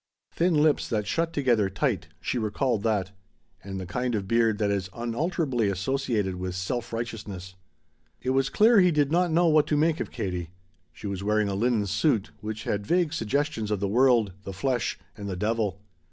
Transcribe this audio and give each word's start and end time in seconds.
"Thin 0.31 0.55
lips 0.55 0.89
that 0.89 1.05
shut 1.05 1.31
together 1.31 1.69
tight" 1.69 2.07
she 2.19 2.39
recalled 2.39 2.81
that. 2.81 3.11
And 3.63 3.79
the 3.79 3.85
kind 3.85 4.15
of 4.15 4.27
beard 4.27 4.57
that 4.57 4.71
is 4.71 4.89
unalterably 4.95 5.69
associated 5.69 6.37
with 6.37 6.55
self 6.55 6.91
righteousness. 6.91 7.53
It 8.19 8.31
was 8.31 8.49
clear 8.49 8.79
he 8.79 8.89
did 8.89 9.11
not 9.11 9.29
know 9.31 9.45
what 9.47 9.67
to 9.67 9.77
make 9.77 9.99
of 9.99 10.09
Katie. 10.09 10.49
She 10.91 11.05
was 11.05 11.23
wearing 11.23 11.49
a 11.49 11.53
linen 11.53 11.85
suit 11.85 12.31
which 12.41 12.63
had 12.63 12.83
vague 12.87 13.13
suggestions 13.13 13.69
of 13.69 13.79
the 13.79 13.87
world, 13.87 14.33
the 14.43 14.53
flesh, 14.53 14.97
and 15.15 15.29
the 15.29 15.35
devil. 15.35 15.79